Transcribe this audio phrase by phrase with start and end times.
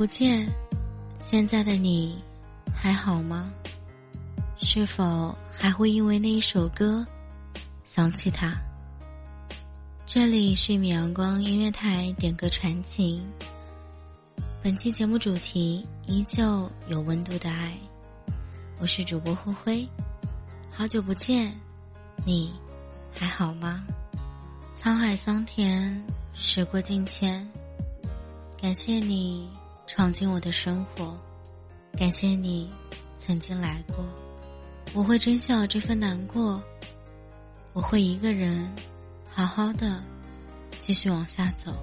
[0.00, 0.50] 不见，
[1.18, 2.24] 现在的你
[2.74, 3.52] 还好吗？
[4.56, 7.04] 是否还会因为那一首歌
[7.84, 8.54] 想起他？
[10.06, 13.22] 这里是米阳光音乐台点歌传情，
[14.62, 17.76] 本期节目主题依旧有温度的爱，
[18.80, 19.88] 我是主播灰灰。
[20.70, 21.54] 好久不见，
[22.24, 22.54] 你
[23.12, 23.84] 还好吗？
[24.74, 27.46] 沧海桑田，时过境迁，
[28.58, 29.46] 感谢你。
[29.92, 31.18] 闯进我的生活，
[31.98, 32.70] 感谢你
[33.18, 34.06] 曾经来过，
[34.94, 36.62] 我会珍惜好这份难过，
[37.72, 38.72] 我会一个人
[39.28, 40.00] 好好的
[40.80, 41.74] 继续往下走。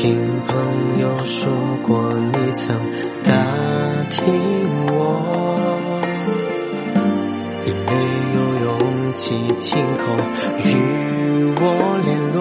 [0.00, 0.16] 听
[0.48, 1.52] 朋友说
[1.86, 2.74] 过，你曾
[3.22, 3.34] 打
[4.08, 4.24] 听
[4.86, 6.00] 我，
[7.66, 7.92] 也没
[8.34, 10.02] 有勇气亲口
[10.64, 11.62] 与我
[12.02, 12.38] 联络，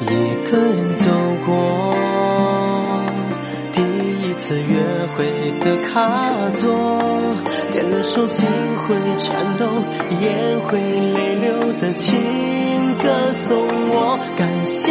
[0.00, 0.10] 一
[0.50, 1.06] 个人走
[1.46, 1.54] 过
[3.72, 3.80] 第
[4.28, 4.74] 一次约
[5.14, 5.22] 会
[5.60, 6.66] 的卡座，
[7.70, 8.44] 点了首心
[8.76, 9.68] 会颤抖、
[10.20, 12.12] 眼会泪流的情。
[12.98, 13.56] 歌送
[13.90, 14.90] 我，感谢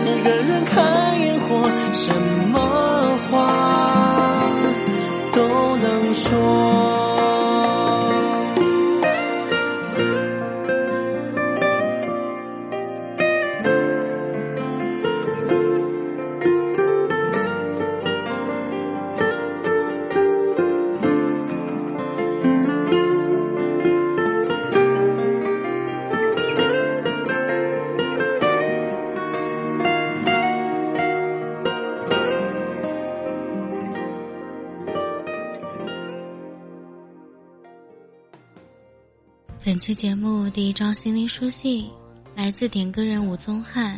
[40.91, 41.89] 目第一张心灵书信
[42.35, 43.97] 来自点歌人吴宗翰，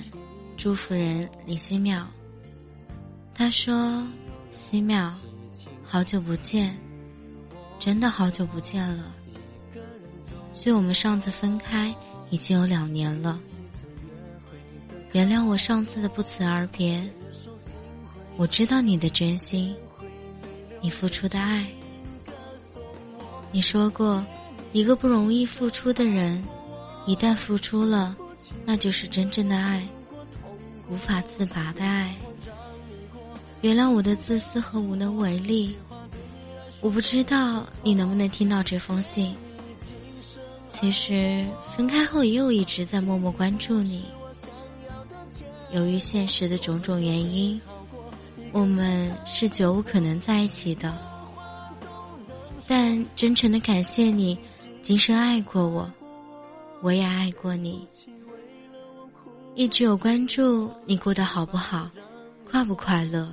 [0.56, 2.06] 祝福人李希淼。
[3.34, 4.08] 他说
[4.52, 5.12] ：“希淼，
[5.84, 6.78] 好久不见，
[7.80, 9.12] 真的好久不见了。
[10.54, 11.96] 距我们上次分开
[12.30, 13.40] 已经有两年了。
[15.14, 17.04] 原谅我上次的不辞而别。
[18.38, 19.76] 我知道你的真心，
[20.80, 21.68] 你付出的爱。
[23.52, 24.24] 你说过，
[24.74, 26.44] 一个不容易付出的人，
[27.06, 28.16] 一旦付出了，
[28.66, 29.86] 那就是真正的爱，
[30.90, 32.16] 无法自拔的爱。”
[33.62, 35.76] 原谅我的自私和无能为力，
[36.82, 39.36] 我不知道你能不能听到这封信。
[40.68, 41.46] 其实
[41.76, 44.06] 分开后也有一直在默默关注你。
[45.72, 47.60] 由于现实的种种原因，
[48.52, 50.94] 我们是绝无可能在一起的。
[52.68, 54.38] 但真诚的感谢你，
[54.82, 55.90] 今生爱过我，
[56.84, 57.88] 我也爱过你，
[59.56, 61.90] 一直有关注你过得好不好，
[62.46, 63.26] 快不快乐。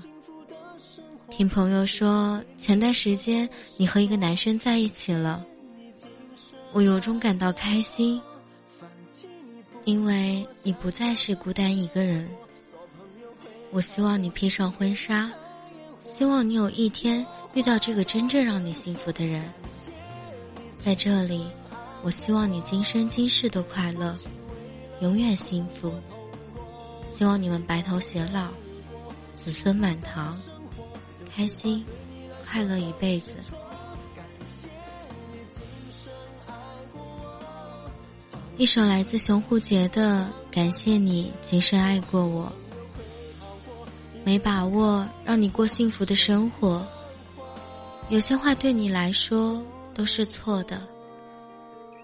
[1.29, 5.45] 听朋友说，前段时间你和一个男生在一起了，
[6.73, 8.23] 我由衷感到开心，
[9.85, 12.31] 因为你不再是孤单一个人。
[13.73, 15.29] 我希望你披上婚纱，
[15.99, 19.43] 希望你有一天遇到这个真正让你幸福的人。
[20.77, 21.49] 在这里，
[22.03, 24.17] 我希望你今生今世都快乐，
[25.01, 25.93] 永远幸福。
[27.05, 28.49] 希望你们白头偕老，
[29.35, 30.39] 子孙满堂。
[31.31, 31.85] 开心，
[32.45, 33.37] 快乐一辈子。
[38.57, 42.47] 一首来自熊沪杰的《感谢你今生爱过我》，
[44.25, 46.87] 没把握让你过幸福的生活。
[48.09, 49.65] 有些话对你来说
[49.95, 50.87] 都是错的。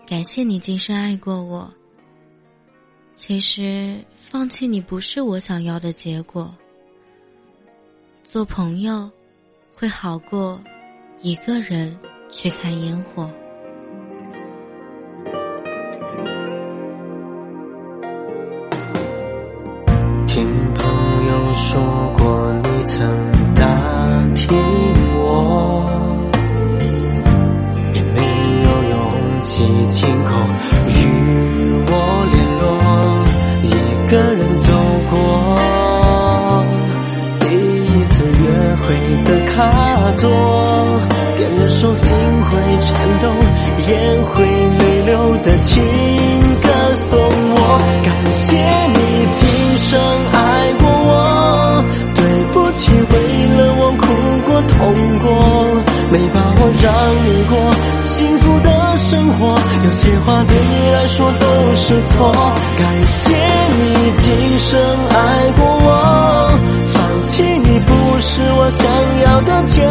[0.06, 1.72] 感谢你今生爱过我。
[3.14, 6.54] 其实放弃你不是我想要的结果。
[8.24, 9.10] 做朋友。
[9.78, 10.58] 会好过
[11.20, 11.94] 一个人
[12.30, 13.30] 去看烟火。
[41.94, 42.50] 心会
[42.82, 43.24] 颤抖，
[43.88, 45.82] 眼会泪流的情
[46.62, 47.58] 歌送我。
[48.04, 48.56] 感谢
[48.88, 48.98] 你
[49.30, 49.48] 今
[49.78, 49.98] 生
[50.32, 51.84] 爱过我，
[52.14, 52.20] 对
[52.52, 53.14] 不起为
[53.56, 54.04] 了我哭
[54.46, 54.76] 过痛
[55.20, 55.24] 过，
[56.10, 56.86] 没把握让
[57.24, 57.52] 你过
[58.04, 58.68] 幸福的
[58.98, 59.54] 生活，
[59.84, 61.46] 有些话对你来说都
[61.76, 62.32] 是错。
[62.78, 63.32] 感谢
[63.76, 64.80] 你今生
[65.10, 65.14] 爱
[65.56, 65.88] 过我，
[66.92, 68.86] 放弃你不是我想
[69.24, 69.36] 要。
[69.46, 69.90] 的结果，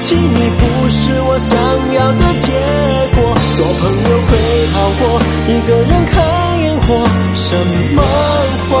[0.00, 1.54] 弃你不是我想
[1.92, 2.52] 要的结
[3.14, 4.30] 果，做朋友会
[4.72, 5.00] 好过
[5.46, 6.14] 一个人看
[6.60, 6.88] 烟火，
[7.34, 7.44] 什
[7.94, 8.02] 么
[8.70, 8.72] 话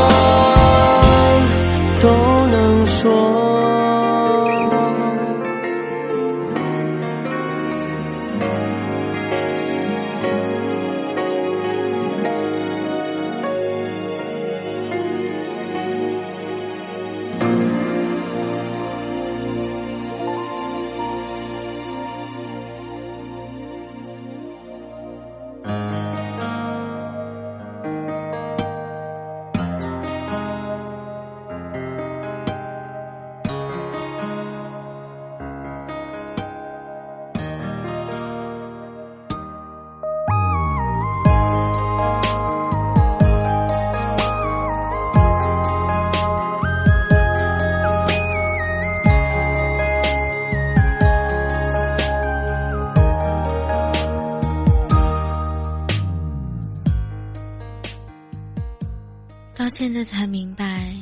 [60.00, 60.94] 现在才明白，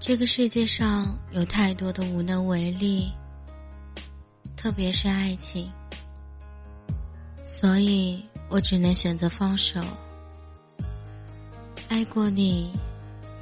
[0.00, 3.12] 这个世界上有太多的无能为力，
[4.56, 5.70] 特别是爱情，
[7.44, 9.78] 所以我只能选择放手。
[11.90, 12.72] 爱过你，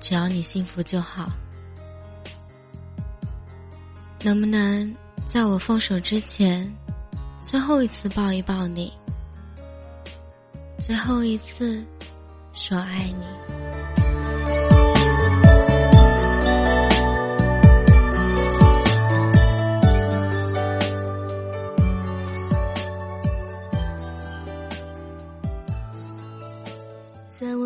[0.01, 1.31] 只要你幸福就好。
[4.25, 4.93] 能不能
[5.25, 6.69] 在我放手之前，
[7.41, 8.93] 最后一次抱一抱你，
[10.81, 11.81] 最后一次
[12.53, 13.70] 说爱你？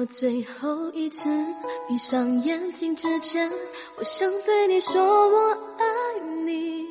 [0.07, 1.25] 最后一次
[1.89, 3.51] 闭上眼睛之前，
[3.97, 5.85] 我想对你说我爱
[6.45, 6.85] 你，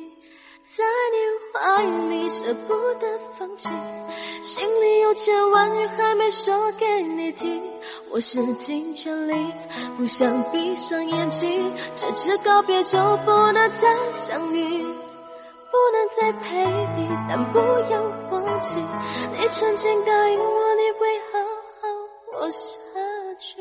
[0.64, 1.18] 在你
[1.52, 3.68] 怀里舍不得放弃，
[4.42, 7.62] 心里有千万语还没说给你听，
[8.10, 9.52] 我使尽全力
[9.96, 16.64] 不想闭上眼睛，这次告别就不能再相遇，不能再陪
[16.96, 18.76] 你，但不要忘记，
[19.38, 21.54] 你曾经答应我你会好好。
[22.36, 22.76] 活下
[23.38, 23.56] 去。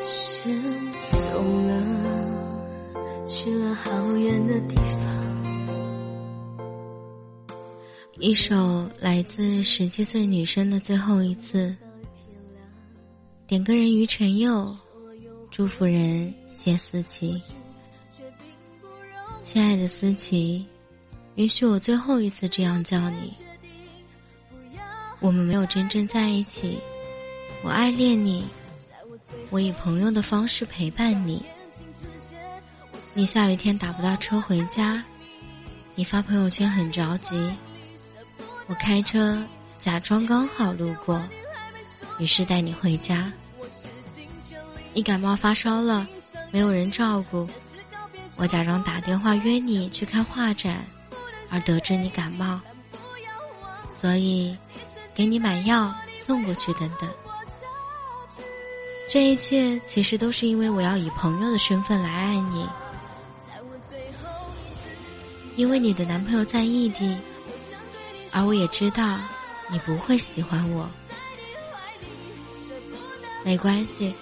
[0.00, 0.52] 先
[1.12, 1.70] 走了，
[3.26, 4.82] 去了好远的地方。
[8.18, 8.54] 一首
[9.22, 11.74] 自十七岁女生的最后一次，
[13.46, 14.76] 点歌人于晨佑，
[15.50, 17.40] 祝福人谢思琪。
[19.40, 20.66] 亲爱的思琪，
[21.36, 23.32] 允许我最后一次这样叫你。
[25.20, 26.78] 我们没有真正在一起，
[27.62, 28.44] 我爱恋你，
[29.50, 31.42] 我以朋友的方式陪伴你。
[33.14, 35.04] 你下雨天打不到车回家，
[35.94, 37.50] 你发朋友圈很着急。
[38.68, 39.42] 我开车
[39.78, 41.22] 假装刚好路过，
[42.18, 43.30] 于是带你回家。
[44.94, 46.06] 你感冒发烧了，
[46.50, 47.48] 没有人照顾，
[48.36, 50.84] 我假装打电话约你去看画展，
[51.50, 52.60] 而得知你感冒，
[53.94, 54.56] 所以
[55.14, 57.08] 给你买药送过去等等。
[59.08, 62.66] 这一切其实都是因为我要以朋友的身份来爱你，
[65.56, 67.18] 因为你的男朋友在异地。
[68.32, 69.18] 而我也知道，
[69.68, 70.88] 你不会喜欢我。
[73.44, 74.14] 没关系，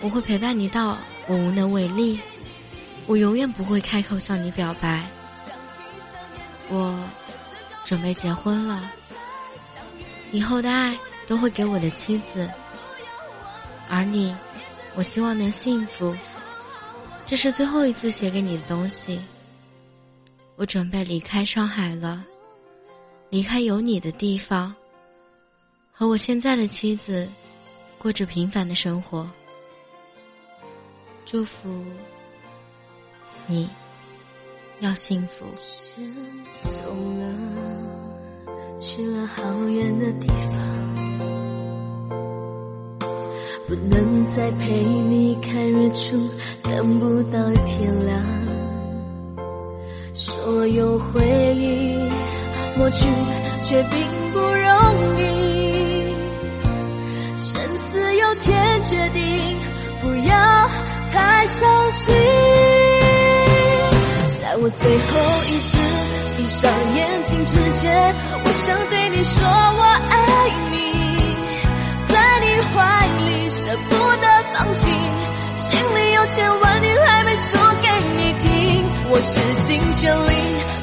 [0.00, 0.96] 我会陪伴你到
[1.26, 2.20] 我无能为力。
[3.06, 5.04] 我永远不会开口向你表白。
[6.68, 7.02] 我
[7.84, 8.90] 准备结婚了，
[10.30, 10.96] 以后的爱
[11.26, 12.48] 都会给我的妻子。
[13.88, 14.36] 而你，
[14.94, 16.14] 我希望能幸福。
[17.24, 19.18] 这是最后一次写给你的东西。
[20.56, 22.22] 我准备离开上海了。
[23.30, 24.74] 离开有你的地方，
[25.92, 27.28] 和我现在的妻子
[27.98, 29.28] 过着平凡的生活。
[31.26, 31.68] 祝福
[33.46, 33.68] 你，
[34.80, 35.44] 要幸福。
[36.62, 36.80] 走
[37.18, 40.58] 了，去了好远的地方，
[43.66, 46.30] 不能再陪你看日出，
[46.62, 48.24] 等不到天亮，
[50.14, 52.07] 所有回忆。
[52.78, 53.04] 抹去
[53.60, 53.98] 却并
[54.32, 56.14] 不容易，
[57.34, 59.58] 生死由天决定，
[60.00, 60.70] 不要
[61.12, 62.14] 太伤心。
[64.40, 65.04] 在我最后
[65.48, 65.76] 一次
[66.36, 70.76] 闭上眼睛之前，我想对你说我爱你，
[72.08, 72.76] 在你怀
[73.26, 74.86] 里舍不得放弃，
[75.58, 80.30] 心里有千万句还没说给你听，我使尽全力。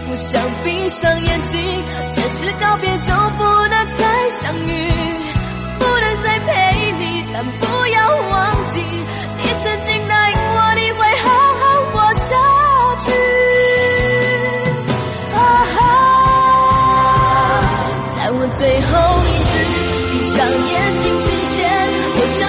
[0.08, 4.92] 不想闭上眼睛，这次告别就不能再相遇，
[5.80, 11.26] 不能再陪你，但不要忘记，你曾经答应我你会好
[11.60, 12.36] 好活下
[13.06, 13.08] 去。
[15.34, 15.38] 啊
[15.76, 15.80] 哈，
[18.16, 18.92] 在我最后
[19.26, 19.50] 一次
[20.12, 20.36] 闭上
[20.68, 21.64] 眼睛之前，
[22.16, 22.40] 我想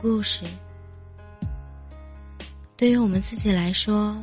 [0.00, 0.44] 故事。
[2.76, 4.16] 对于我们自己来说，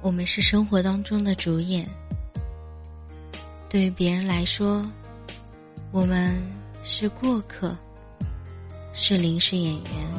[0.00, 1.86] 我们是生活当中的主演；
[3.68, 4.84] 对于别人来说，
[5.92, 6.36] 我们
[6.82, 7.76] 是过客，
[8.92, 10.15] 是临时演员。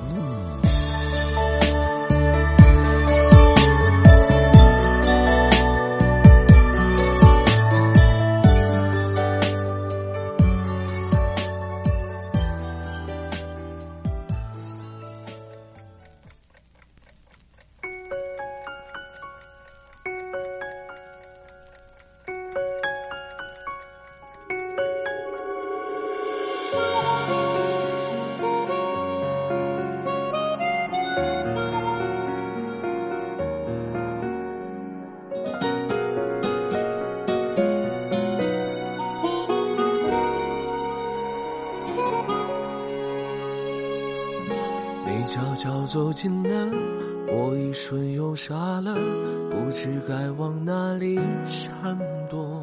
[45.87, 46.69] 走近了，
[47.29, 48.93] 我一瞬又傻了，
[49.49, 51.97] 不知该往哪里闪
[52.29, 52.61] 躲。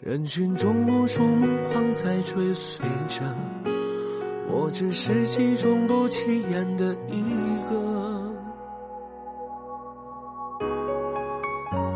[0.00, 3.24] 人群中无数目光在追随着，
[4.48, 7.20] 我只是其中不起眼的一
[7.68, 7.76] 个。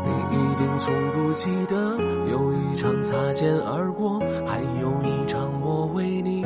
[0.03, 1.97] 你一定从不记得，
[2.29, 6.45] 有一场擦肩而过，还有一场我为你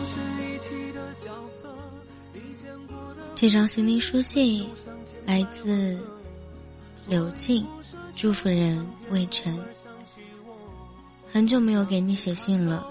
[3.41, 4.69] 这张心灵书信
[5.25, 5.97] 来自
[7.07, 7.65] 刘静，
[8.15, 9.59] 祝福人魏晨。
[11.33, 12.85] 很久没有给你写信了，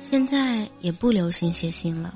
[0.00, 2.14] 现在也不流行写信了，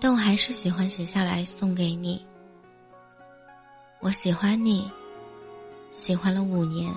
[0.00, 2.20] 但我还是喜欢写下来送给你。
[4.00, 4.90] 我喜欢你，
[5.92, 6.92] 喜欢了五年，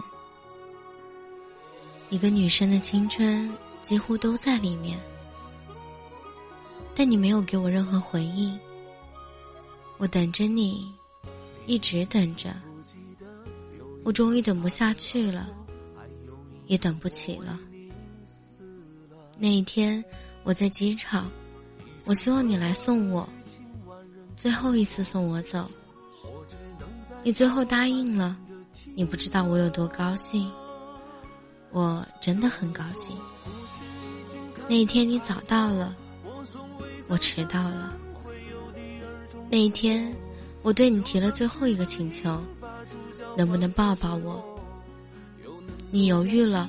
[2.10, 3.48] 一个女生的青春
[3.84, 5.00] 几乎都在里面，
[6.96, 8.60] 但你没有给我任何回应。
[10.04, 10.94] 我等着你，
[11.66, 12.54] 一直等着。
[14.04, 15.48] 我终于等不下去了，
[16.66, 17.58] 也等不起了。
[19.40, 20.04] 那一天，
[20.44, 21.32] 我在机场，
[22.04, 23.30] 我希望你来送我，
[24.36, 25.72] 最后一次送我走。
[27.24, 28.38] 你最后答应了，
[28.96, 30.52] 你不知道我有多高兴。
[31.72, 33.16] 我真的很高兴。
[34.68, 35.96] 那一天你早到了，
[37.08, 37.98] 我迟到了。
[39.54, 40.12] 那一天，
[40.64, 42.42] 我对你提了最后一个请求，
[43.38, 44.44] 能不能抱抱我？
[45.92, 46.68] 你犹豫了，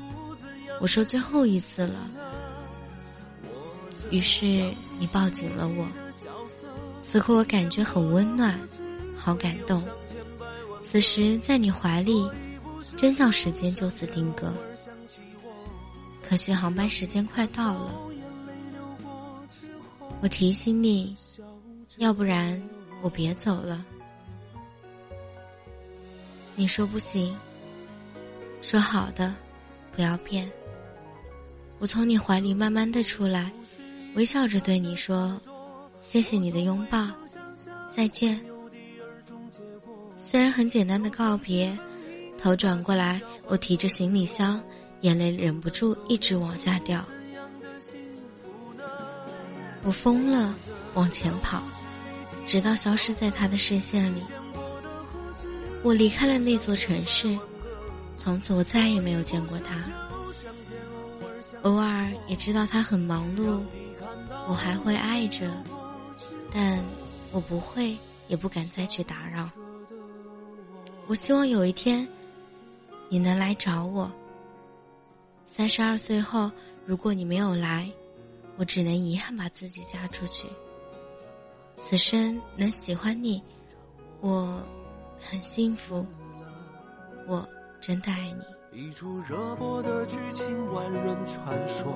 [0.82, 2.10] 我说最后一次了。
[4.10, 5.88] 于是你抱紧了我，
[7.00, 8.60] 此刻我感觉很温暖，
[9.16, 9.82] 好感动。
[10.78, 12.28] 此时在你怀里，
[12.98, 14.52] 真像时间就此定格。
[16.22, 17.94] 可惜航班时间快到了，
[20.20, 21.16] 我提醒你，
[21.96, 22.62] 要不然
[23.04, 23.84] 我别走了。
[26.56, 27.36] 你说不行，
[28.62, 29.34] 说好的，
[29.94, 30.50] 不要变。
[31.78, 33.52] 我从你怀里慢慢的出来，
[34.14, 35.38] 微笑着对你说
[36.00, 37.10] ：“谢谢你的拥抱，
[37.90, 38.40] 再见。”
[40.16, 41.78] 虽然很简单的告别，
[42.38, 44.58] 头转过来，我提着行李箱，
[45.02, 47.04] 眼泪忍不住一直往下掉。
[49.82, 50.54] 我疯了，
[50.94, 51.62] 往前跑，
[52.46, 54.22] 直到消失在他的视线里。
[55.82, 57.38] 我离开了那座城市，
[58.16, 59.82] 从此我再也没有见过他。
[61.62, 63.60] 偶尔也知道他很忙碌，
[64.48, 65.50] 我还会爱着，
[66.50, 66.78] 但
[67.32, 67.96] 我不会，
[68.28, 69.50] 也不敢再去打扰。
[71.06, 72.06] 我希望有一天，
[73.08, 74.10] 你能来找我。
[75.44, 76.50] 三十二岁后，
[76.86, 77.90] 如果你没有来，
[78.56, 80.46] 我只能遗憾把自己嫁出去。
[81.76, 83.42] 此生能喜欢你，
[84.20, 84.58] 我
[85.20, 86.04] 很幸福。
[87.26, 87.46] 我
[87.80, 88.80] 真的爱你。
[88.80, 91.86] 一出热播的剧情，万人传说，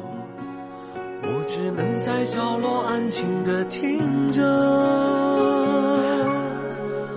[1.23, 4.43] 我只能在角落安静的听着。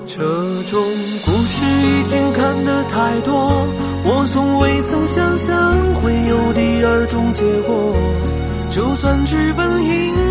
[0.08, 0.18] 这
[0.64, 0.82] 种
[1.26, 3.34] 故事已经看得太多，
[4.04, 7.96] 我从未曾想象会有第二种结果。
[8.70, 10.31] 就算剧本应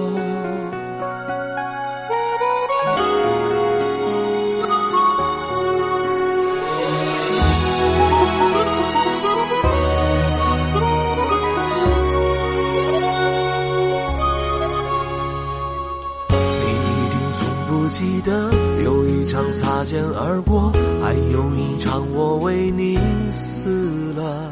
[18.23, 18.51] 记得
[18.83, 22.99] 有一场擦肩而过，还有一场我为你
[23.31, 24.51] 死了。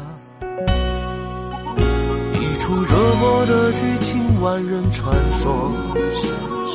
[2.34, 5.70] 一出热播的剧情，万人传说，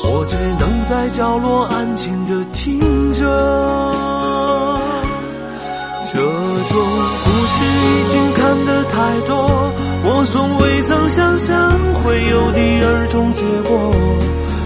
[0.06, 2.80] 我只能在角落安静的听
[3.12, 3.26] 着。
[6.08, 6.78] 这种
[7.26, 9.36] 故事已经看得太多，
[10.06, 13.92] 我从未曾想象会有第二种结果。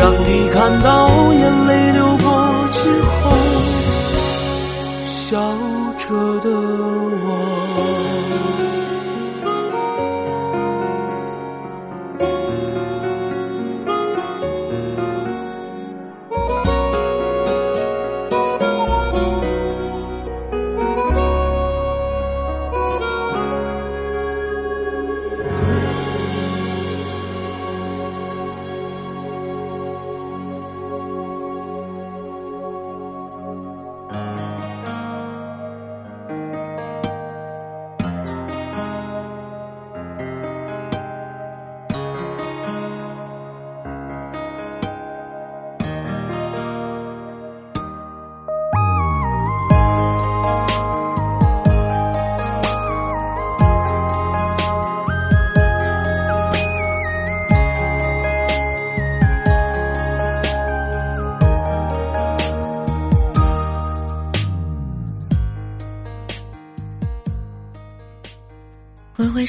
[0.00, 1.19] 让你看到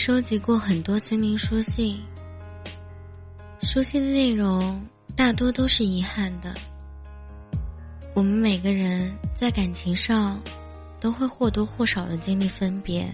[0.04, 2.02] 收集过很多心灵书信，
[3.62, 4.84] 书信的内容
[5.16, 6.56] 大多都是遗憾的。
[8.16, 10.42] 我们每个人在感情上
[11.00, 13.08] 都会或多或少的经历分别，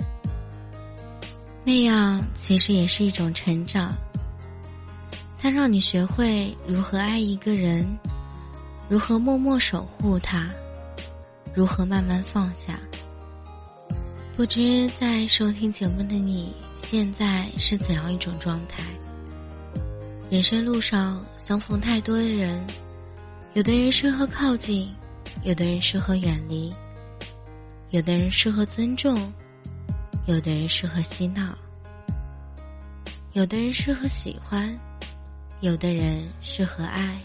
[1.66, 3.94] 那样其实也是一种成长。
[5.38, 7.86] 它让你学会如何爱一个人，
[8.88, 10.50] 如何默默守护他，
[11.54, 12.80] 如何慢慢放下。
[14.38, 16.56] 不知在收听节目的你，
[16.90, 18.82] 现在是怎样一种状态。
[20.32, 22.66] 人生路上相逢太多的人，
[23.56, 24.88] 有的人适合靠近，
[25.44, 26.74] 有的人适合远离，
[27.90, 29.32] 有的人适合尊重，
[30.28, 31.54] 有的人适合嬉闹，
[33.34, 34.74] 有的人适合喜欢，
[35.60, 37.22] 有的人适合爱，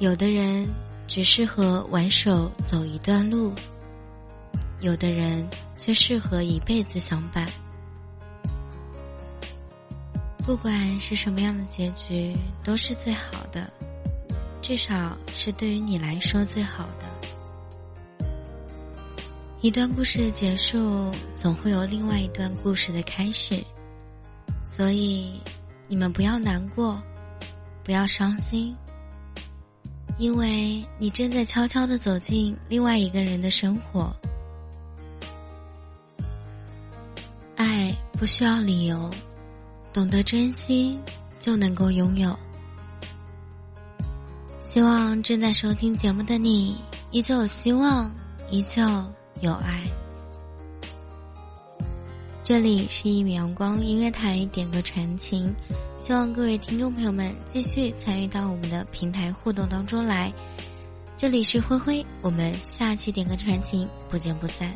[0.00, 0.68] 有的人
[1.06, 3.52] 只适合挽手走一段路。
[4.82, 7.46] 有的人却适合一辈子相伴。
[10.44, 13.70] 不管是什么样的结局，都是最好的，
[14.60, 18.36] 至少是对于你来说最好的。
[19.60, 23.62] 一段故事的结束，总会有另外一段故事的开始，
[24.64, 25.40] 所以
[25.86, 27.00] 你们不要难过，
[27.84, 28.74] 不要伤心，
[30.18, 34.12] 因为你正在悄悄的走进另外一个人的生活。
[38.22, 39.10] 不需要理由，
[39.92, 40.96] 懂得珍惜
[41.40, 42.38] 就能够拥有。
[44.60, 46.76] 希望正在收听节目的你
[47.10, 48.08] 依旧有希望，
[48.48, 48.80] 依旧
[49.40, 49.82] 有爱。
[52.44, 55.52] 这里是一米阳光音乐台，点歌传情，
[55.98, 60.32] 希望各位听众朋友们继续参与到我们的平台互动当中来。
[61.16, 64.72] 这里是灰灰，我们下期点歌传情不见不散。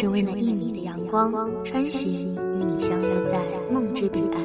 [0.00, 1.32] 只为那一米的阳光，
[1.64, 3.36] 穿行与你相约在
[3.68, 4.40] 梦之彼岸。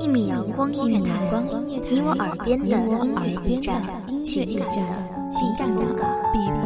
[0.00, 1.30] 一米阳光音乐台，
[1.64, 2.76] 你我耳边的音
[3.14, 3.80] 乐驿站，
[4.24, 4.82] 情感的
[5.30, 5.82] 情感的
[6.32, 6.65] 避风港。